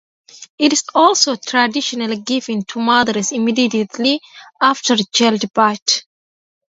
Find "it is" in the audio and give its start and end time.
0.57-0.83